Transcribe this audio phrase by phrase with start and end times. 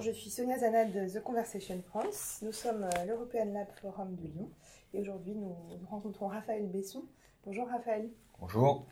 [0.00, 2.38] Bonjour, je suis Sonia Zana de The Conversation France.
[2.40, 4.48] Nous sommes l'European Lab Forum de Lyon
[4.94, 5.54] et aujourd'hui nous
[5.90, 7.04] rencontrons Raphaël Besson.
[7.44, 8.08] Bonjour Raphaël.
[8.40, 8.86] Bonjour.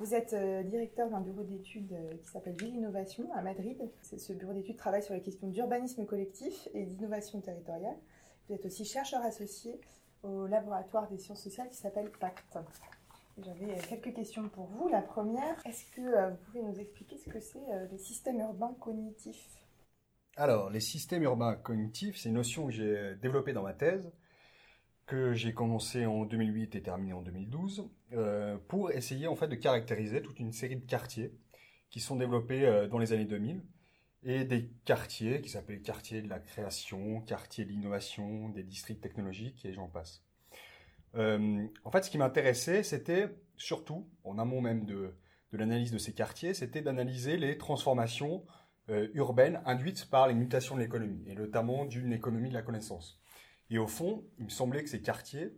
[0.00, 3.88] Vous êtes euh, directeur d'un bureau d'études euh, qui s'appelle Ville Innovation à Madrid.
[4.02, 7.96] Ce bureau d'études travaille sur les questions d'urbanisme collectif et d'innovation territoriale.
[8.48, 9.80] Vous êtes aussi chercheur associé
[10.24, 12.58] au laboratoire des sciences sociales qui s'appelle PACT.
[13.44, 14.88] J'avais euh, quelques questions pour vous.
[14.88, 17.62] La première, est-ce que vous pouvez nous expliquer ce que c'est
[17.92, 19.67] les systèmes urbains cognitifs
[20.38, 24.12] alors, les systèmes urbains cognitifs, c'est une notion que j'ai développée dans ma thèse,
[25.04, 30.22] que j'ai commencé en 2008 et terminé en 2012, euh, pour essayer en de caractériser
[30.22, 31.32] toute une série de quartiers
[31.90, 33.64] qui sont développés euh, dans les années 2000
[34.22, 39.64] et des quartiers qui s'appellent quartiers de la création, quartiers de l'innovation, des districts technologiques
[39.64, 40.22] et j'en passe.
[41.16, 45.14] Euh, en fait, ce qui m'intéressait, c'était surtout, en amont même de
[45.50, 48.44] l'analyse de ces quartiers, c'était d'analyser les transformations
[48.90, 53.20] euh, urbaine induite par les mutations de l'économie, et notamment d'une économie de la connaissance.
[53.68, 55.52] Et au fond, il me semblait que ces quartiers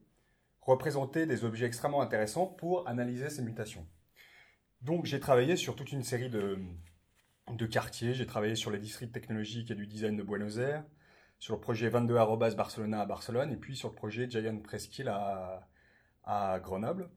[0.60, 3.86] représentaient des objets extrêmement intéressants pour analyser ces mutations.
[4.82, 6.58] Donc j'ai travaillé sur toute une série de,
[7.48, 10.84] de quartiers, j'ai travaillé sur les districts technologiques et du design de Buenos Aires,
[11.38, 15.08] sur le projet 22 Arrobas Barcelona à Barcelone, et puis sur le projet Giant Presqu'île
[15.08, 17.10] à, Grenoble.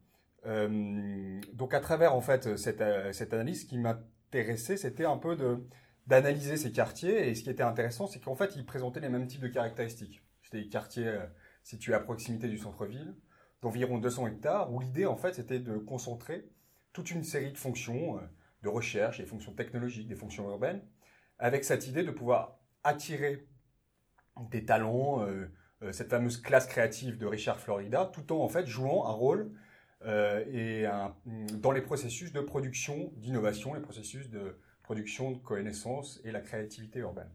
[0.45, 5.67] Euh, donc à travers en fait cette, cette analyse, qui m'intéressait, c'était un peu de
[6.08, 7.30] d'analyser ces quartiers.
[7.30, 10.23] Et ce qui était intéressant, c'est qu'en fait, ils présentaient les mêmes types de caractéristiques.
[10.44, 11.26] C'était des quartiers euh,
[11.64, 13.16] situés à proximité du centre-ville,
[13.62, 16.50] d'environ 200 hectares, où l'idée, en fait, c'était de concentrer
[16.92, 18.22] toute une série de fonctions euh,
[18.62, 20.81] de recherche, des fonctions technologiques, des fonctions urbaines,
[21.40, 23.48] avec cette idée de pouvoir attirer
[24.50, 25.48] des talents, euh,
[25.92, 29.52] cette fameuse classe créative de Richard Florida, tout en en fait jouant un rôle
[30.06, 37.00] dans les processus de production, d'innovation, les processus de, production de connaissances et la créativité
[37.00, 37.30] urbaine.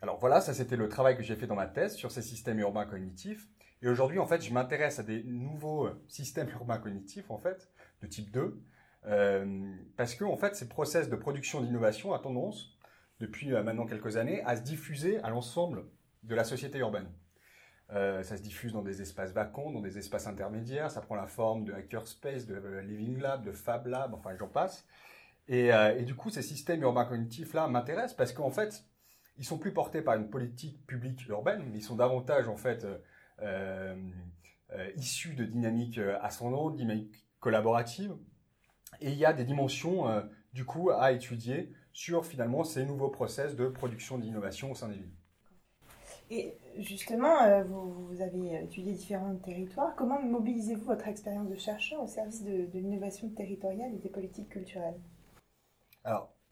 [0.00, 2.60] Alors voilà, ça c'était le travail que j'ai fait dans ma thèse sur ces systèmes
[2.60, 3.48] urbains cognitifs.
[3.82, 7.70] Et aujourd'hui, en fait, je m'intéresse à des nouveaux euh, systèmes urbains cognitifs, en fait,
[8.02, 8.60] de type 2,
[9.06, 12.76] euh, parce que, en fait, ces process de production d'innovation a tendance,
[13.20, 15.84] depuis euh, maintenant quelques années, à se diffuser à l'ensemble
[16.24, 17.08] de la société urbaine.
[17.88, 21.64] ça se diffuse dans des espaces vacants, dans des espaces intermédiaires, ça prend la forme
[21.64, 24.84] de hackerspace, de living lab, de fab lab, enfin j'en passe.
[25.50, 28.84] Euh, et, du coup, ces systèmes urbains cognitifs-là m'intéressent parce qu'en fait,
[29.38, 32.86] ils sont plus portés par une politique publique urbaine, mais ils sont davantage en fait
[33.40, 33.94] euh,
[34.72, 38.14] euh, issus de dynamiques ascendantes, dynamiques collaboratives.
[39.00, 40.06] Et il y a des dimensions
[40.54, 44.94] du coup à étudier sur finalement ces nouveaux process de production d'innovation au sein des
[44.94, 45.12] villes.
[46.30, 49.94] Et justement, vous, avez étudié différents territoires.
[49.94, 54.98] Comment mobilisez-vous votre expérience de chercheur au service de l'innovation territoriale et des politiques culturelles?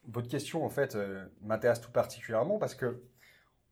[0.09, 3.03] Votre question, en fait, euh, m'intéresse tout particulièrement parce que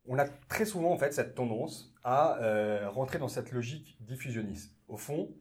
[0.06, 4.77] on a très souvent, en fait, cette tendance à euh, rentrer dans cette logique diffusionniste.
[4.87, 5.34] Au fond,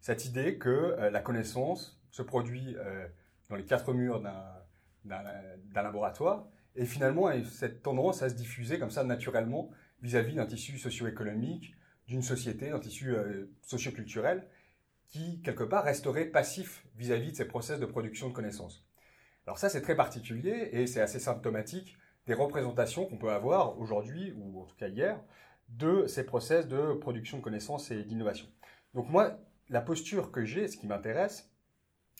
[0.00, 2.76] cette idée que euh, la connaissance se produit
[3.48, 9.04] dans les quatre murs d'un laboratoire et finalement, cette tendance à se diffuser comme ça
[9.04, 9.70] naturellement
[10.02, 11.76] vis-à-vis d'un tissu socio-économique,
[12.08, 13.14] d'une société, d'un tissu
[13.62, 14.48] socio-culturel
[15.06, 18.87] qui, quelque part, resterait passif vis-à-vis -vis de ces process de production de connaissances.
[19.48, 24.34] Alors ça, c'est très particulier et c'est assez symptomatique des représentations qu'on peut avoir aujourd'hui,
[24.36, 25.18] ou en tout cas hier,
[25.70, 28.46] de ces process de production de connaissances et d'innovation.
[28.92, 29.38] Donc moi,
[29.70, 31.50] la posture que j'ai, ce qui m'intéresse,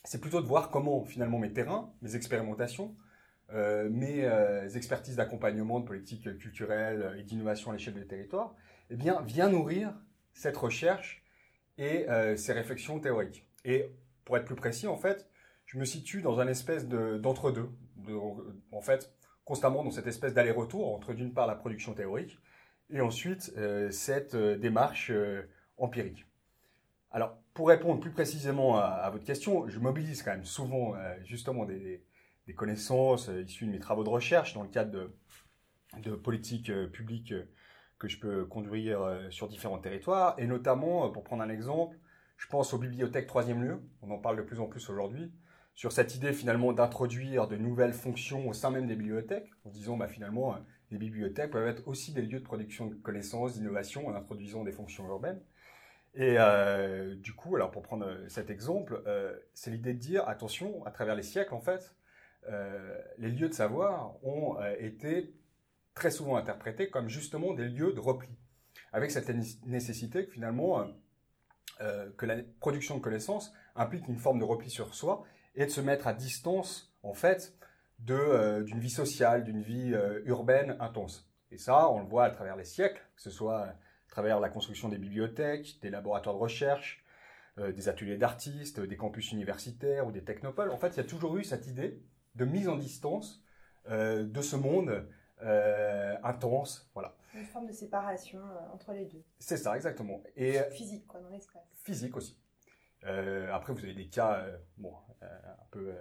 [0.05, 2.95] c'est plutôt de voir comment finalement mes terrains, mes expérimentations,
[3.53, 8.55] euh, mes euh, expertises d'accompagnement de politique culturelle et d'innovation à l'échelle des territoires,
[8.89, 9.93] eh bien, vient nourrir
[10.33, 11.23] cette recherche
[11.77, 13.47] et euh, ces réflexions théoriques.
[13.65, 13.93] Et
[14.25, 15.28] pour être plus précis, en fait,
[15.69, 17.69] je me situe dans un espèce d'entre-deux.
[18.71, 19.13] en fait,
[19.45, 22.39] constamment dans cette espèce d'aller-retour entre d'une part la production théorique
[22.89, 25.43] et ensuite euh, cette euh, démarche euh,
[25.77, 26.25] empirique.
[27.11, 30.95] Alors, pour répondre plus précisément à, votre question, je mobilise quand même souvent
[31.25, 32.03] justement des,
[32.55, 35.11] connaissances issues de mes travaux de recherche dans le cadre de,
[35.97, 37.33] de politiques publiques
[37.97, 41.97] que je peux conduire sur différents territoires, et notamment, pour prendre un exemple,
[42.37, 45.31] je pense aux bibliothèques troisième lieu, on en parle de plus en plus aujourd'hui,
[45.79, 49.95] sur cette idée finalement d'introduire de nouvelles fonctions au sein même des bibliothèques, en disant
[49.95, 50.57] bah, finalement euh,
[50.91, 54.73] les bibliothèques peuvent être aussi des lieux de production de connaissances, d'innovation en introduisant des
[54.73, 55.41] fonctions urbaines.
[56.15, 59.01] Et euh, du coup, alors pour prendre euh, cet exemple,
[59.53, 61.95] c'est l'idée de dire attention, à travers les siècles en fait,
[63.17, 65.33] les lieux de savoir ont été
[65.93, 68.27] très souvent interprétés comme justement des lieux de repli,
[68.91, 69.29] avec cette
[69.65, 70.85] nécessité que finalement
[71.79, 75.23] que la production de connaissances implique une forme de repli sur soi
[75.55, 77.55] et de se mettre à distance, en fait,
[77.99, 79.93] d'une vie sociale, d'une vie
[80.25, 81.29] urbaine intense.
[81.51, 83.75] Et ça, on le voit à travers les siècles, que ce soit à
[84.09, 87.03] travers la construction des bibliothèques, des laboratoires de recherche,
[87.57, 90.69] des ateliers d'artistes, des campus universitaires ou des technopoles.
[90.69, 92.01] En fait, il y a toujours eu cette idée
[92.35, 93.43] de mise en distance
[93.89, 95.05] de ce monde
[96.23, 97.15] intense, voilà.
[97.33, 99.23] Une forme de séparation euh, entre les deux.
[99.37, 100.21] C'est ça, exactement.
[100.35, 101.63] Et, euh, physique, quoi, dans l'espace.
[101.75, 102.37] Physique aussi.
[103.05, 104.45] Euh, après, vous avez des cas,
[104.77, 105.93] bon, un peu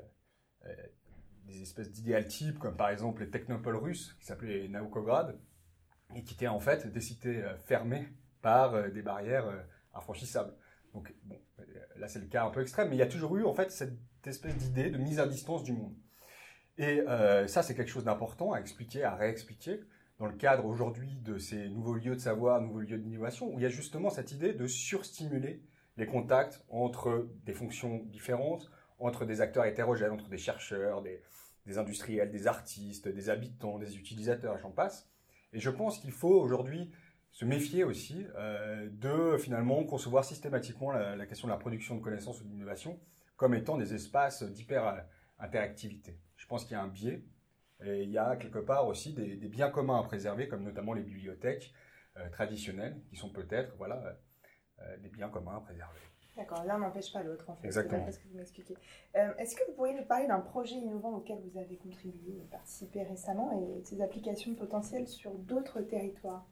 [1.45, 5.39] des espèces d'idéal types, comme par exemple les technopoles russes, qui s'appelaient Naukograd,
[6.15, 8.09] et qui étaient en fait des cités fermées
[8.43, 9.51] par des barrières
[9.95, 10.55] infranchissables.
[10.95, 11.41] Donc, bon,
[11.97, 13.71] là c'est le cas un peu extrême, mais il y a toujours eu en fait
[13.71, 15.95] cette espèce d'idée de mise à distance du monde.
[16.77, 17.03] Et
[17.47, 19.81] ça, c'est quelque chose d'important à expliquer, à réexpliquer,
[20.19, 23.63] dans le cadre aujourd'hui de ces nouveaux lieux de savoir, nouveaux lieux d'innovation, où il
[23.63, 25.63] y a justement cette idée de surstimuler
[25.99, 31.21] les contacts entre des fonctions différentes, entre des acteurs hétérogènes, entre des chercheurs, des,
[31.77, 35.11] industriels, des artistes, des habitants, des utilisateurs, j'en passe.
[35.53, 36.91] Et je pense qu'il faut aujourd'hui
[37.31, 42.41] se méfier aussi euh, de finalement concevoir systématiquement la, question de la production de connaissances
[42.41, 42.99] ou d'innovation
[43.37, 46.19] comme étant des espaces d'hyper-interactivité.
[46.37, 47.23] Je pense qu'il y a un biais
[47.85, 51.03] et il y a quelque part aussi des, biens communs à préserver, comme notamment les
[51.03, 51.73] bibliothèques
[52.17, 54.17] euh, traditionnelles, qui sont peut-être voilà,
[54.81, 56.01] euh, euh, des biens communs à préserver.
[56.37, 57.67] D'accord, l'un n'empêche pas l'autre, en fait.
[57.67, 58.05] Exactement.
[58.07, 58.77] C'est ce que vous m'expliquez.
[59.15, 63.51] Est-ce que vous pourriez nous parler d'un projet innovant auquel vous avez contribué, participé récemment,
[63.53, 66.47] et de ses applications potentielles sur d'autres territoires?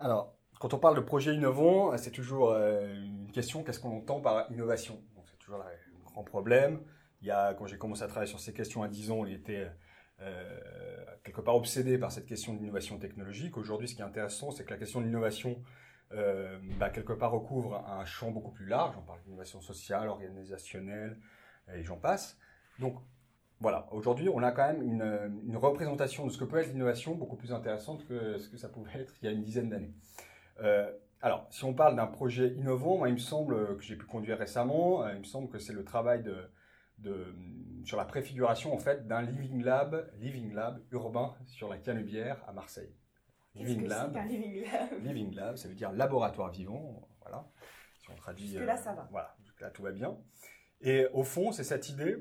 [0.00, 4.50] Alors, quand on parle de projet innovant, c'est toujours une question qu'est-ce qu'on entend par
[4.50, 5.00] innovation?
[5.26, 6.80] C'est toujours un grand problème.
[7.20, 9.26] Il y a, quand j'ai commencé à travailler sur ces questions à 10 ans, on
[9.26, 9.70] était
[10.20, 10.58] euh,
[11.24, 13.56] quelque part obsédé par cette question d'innovation technologique.
[13.56, 15.62] Aujourd'hui, ce qui est intéressant, c'est que la question de l'innovation,
[16.14, 18.96] euh, bah, quelque part, recouvre un champ beaucoup plus large.
[18.98, 21.18] On parle d'innovation sociale, organisationnelle,
[21.74, 22.38] et j'en passe.
[22.78, 22.96] Donc,
[23.60, 27.36] voilà, aujourd'hui, on a quand même une, représentation de ce que peut être l'innovation beaucoup
[27.36, 29.94] plus intéressante que ce que ça pouvait être il y a une dizaine d'années.
[30.60, 34.38] Euh, alors, si on parle d'un projet innovant, il me semble que j'ai pu conduire
[34.38, 36.24] récemment, il me semble que c'est le travail
[37.84, 42.52] sur la préfiguration en fait d'un living lab, living lab urbain sur la Canebière à
[42.52, 42.92] Marseille.
[43.54, 45.04] Living lab, living lab?
[45.04, 47.46] Living lab, ça veut dire laboratoire vivant, voilà.
[47.98, 48.46] Si on traduit.
[48.48, 49.02] Jusque là, ça va.
[49.02, 50.16] Euh, voilà, jusque là tout va bien.
[50.80, 52.16] Et au fond, c'est cette idée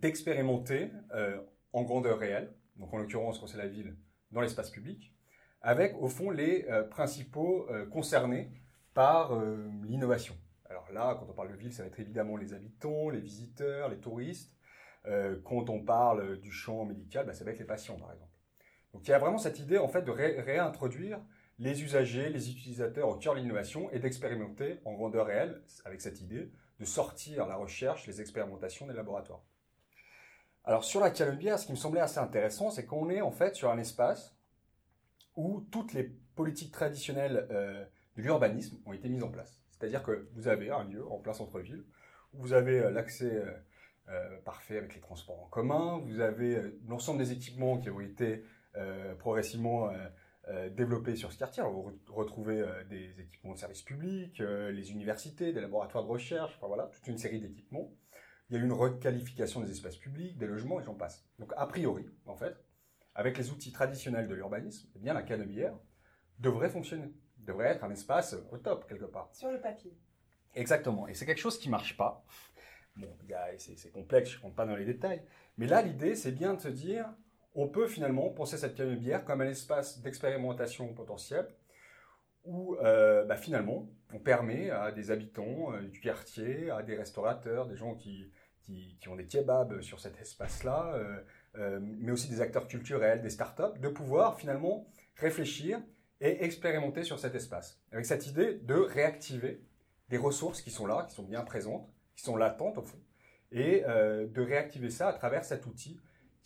[0.00, 1.40] d'expérimenter euh,
[1.72, 3.96] en grandeur réelle, donc en l'occurrence quand c'est la ville,
[4.30, 5.14] dans l'espace public,
[5.62, 8.50] avec au fond les euh, principaux concernés
[8.94, 9.40] par
[9.84, 10.36] l'innovation.
[10.68, 13.88] Alors là, quand on parle de ville, ça va être évidemment les habitants, les visiteurs,
[13.88, 14.52] les touristes.
[15.06, 18.27] Euh, quand on parle du champ médical, bah, ça va être les patients, par exemple.
[18.92, 21.20] Donc il y a vraiment cette idée, en fait, de réintroduire
[21.58, 26.20] les usagers, les utilisateurs au cœur de l'innovation et d'expérimenter en grandeur réelle, avec cette
[26.20, 29.42] idée de sortir la recherche, les expérimentations des laboratoires.
[30.64, 33.56] Alors sur la Canebière, ce qui me semblait assez intéressant, c'est qu'on est en fait
[33.56, 34.36] sur un espace
[35.34, 36.04] où toutes les
[36.34, 37.84] politiques traditionnelles euh,
[38.16, 39.60] de l'urbanisme ont été mises en place.
[39.70, 41.84] C'est-à-dire que vous avez un lieu en plein centre-ville
[42.34, 43.42] où vous avez euh, l'accès
[44.08, 48.44] euh, parfait avec les transports en commun, vous avez l'ensemble des équipements qui ont été
[49.18, 49.90] progressivement
[50.70, 51.62] développés sur ce quartier.
[51.62, 56.84] vous retrouvez des équipements de services publics, les universités, des laboratoires de recherche, enfin voilà,
[56.86, 57.92] toute une série d'équipements.
[58.48, 61.26] Il y a eu une requalification des espaces publics, des logements et j'en passe.
[61.38, 62.56] Donc a priori, en fait,
[63.14, 65.76] avec les outils traditionnels de l'urbanisme, eh bien la canebière
[66.38, 67.12] devrait fonctionner
[67.48, 69.30] devrait être un espace au top quelque part.
[69.32, 69.96] Sur le papier.
[70.54, 71.08] Exactement.
[71.08, 72.24] Et c'est quelque chose qui marche pas.
[72.96, 73.16] Bon,
[73.58, 75.22] c'est complexe, je ne compte pas dans les détails.
[75.56, 77.08] Mais là, l'idée, c'est bien de se dire,
[77.54, 81.48] on peut finalement penser cette bière comme un espace d'expérimentation potentielle
[82.48, 87.66] où euh, bah, finalement, on permet à des habitants euh, du quartier, à des restaurateurs,
[87.66, 90.94] des gens qui, qui, ont des kebabs sur cet espace-là,
[91.56, 94.86] euh, mais aussi des acteurs culturels, des startups, de pouvoir finalement
[95.16, 95.80] réfléchir
[96.20, 99.62] et expérimenter sur cet espace, avec cette idée de réactiver
[100.08, 102.98] des ressources qui sont là, qui sont bien présentes, qui sont latentes au fond,
[103.52, 105.98] et de réactiver ça à travers cet outil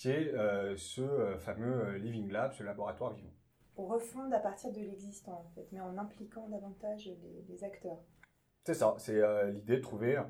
[0.03, 3.33] qui est euh, ce euh, fameux Living Lab, ce laboratoire vivant.
[3.77, 7.11] On refondre à partir de l'existant, en fait, mais en impliquant davantage
[7.49, 7.99] les, acteurs.
[8.65, 10.21] C'est ça, c'est l'idée de trouver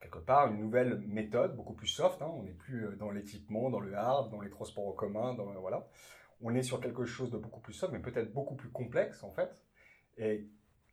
[0.00, 2.30] quelque part une nouvelle méthode, beaucoup plus soft, hein.
[2.34, 5.88] on n'est plus dans l'équipement, dans le hard, dans les transports en commun, dans, voilà
[6.40, 9.32] on est sur quelque chose de beaucoup plus sobre, mais peut-être beaucoup plus complexe en
[9.32, 9.50] fait,
[10.16, 10.48] et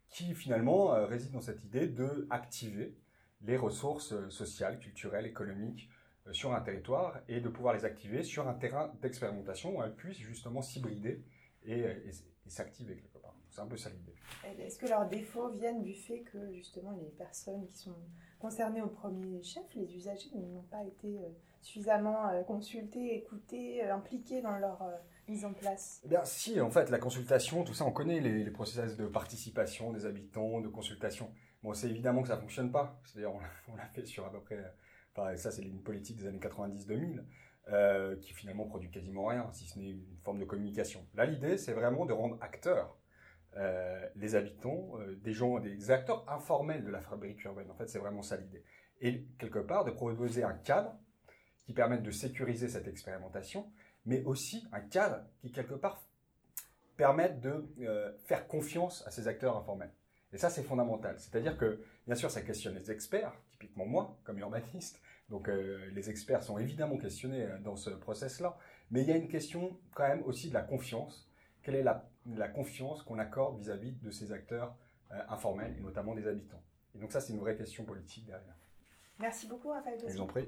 [0.10, 2.98] qui finalement euh, réside dans cette idée de activer
[3.42, 5.95] les ressources euh, sociales, culturelles, économiques euh,
[6.32, 10.17] sur un territoire et de pouvoir les activer sur un terrain d'expérimentation où elles puissent
[10.17, 11.24] justement s'hybrider
[11.65, 11.86] et,
[12.48, 13.36] s'activer quelque part.
[13.50, 14.13] C'est un peu ça l'idée.
[14.63, 17.96] Est-ce que leurs défauts viennent du fait que justement les personnes qui sont
[18.39, 21.29] concernées au premier chef, les usagers, n'ont pas été euh,
[21.62, 24.84] suffisamment euh, consultés, écoutés, euh, impliqués dans leur
[25.27, 26.01] mise en place?
[26.05, 29.91] Eh bien, si, en fait, la consultation, tout ça, on connaît les, processus de participation
[29.91, 31.32] des habitants, de consultation.
[31.63, 33.00] Bon, c'est évidemment que ça fonctionne pas.
[33.05, 33.34] C'est-à-dire,
[33.67, 34.60] on l'a fait sur à peu près.
[35.15, 38.19] Enfin, ça, c'est une politique des années 90-2000.
[38.19, 41.05] qui finalement produit quasiment rien, si ce n'est une forme de communication.
[41.15, 42.95] Là, l'idée, c'est vraiment de rendre acteurs
[43.57, 47.72] euh, les habitants, euh, des gens, des acteurs informels de la fabrique urbaine.
[47.72, 48.62] En fait, c'est vraiment ça l'idée.
[49.00, 50.93] Et quelque part, de proposer un cadre
[51.65, 53.72] qui permette de sécuriser cette expérimentation,
[54.05, 56.03] mais aussi un cadre qui, quelque part,
[56.98, 59.91] permette de euh, faire confiance à ces acteurs informels.
[60.34, 61.17] Et ça, c'est fondamental.
[61.17, 65.01] C'est-à-dire que, bien sûr, ça questionne les experts, typiquement moi, comme urbaniste.
[65.29, 68.58] Donc, les experts sont évidemment questionnés dans ce process-là.
[68.91, 71.27] Mais il y a une question, quand même, aussi de la confiance.
[71.63, 74.75] Quelle est la la confiance qu'on accorde vis-à-vis de ces acteurs
[75.12, 76.62] euh, informels et notamment des habitants?
[76.96, 78.55] Et donc ça, c'est une vraie question politique derrière.
[79.20, 80.00] Merci beaucoup, Raphaël.
[80.08, 80.48] Je vous en prie.